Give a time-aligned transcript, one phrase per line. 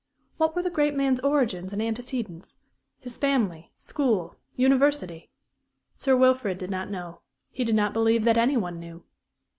[0.37, 2.55] What were the great man's origins and antecedents
[2.97, 5.29] his family, school, university?
[5.95, 9.03] Sir Wilfrid did not know; he did not believe that any one knew.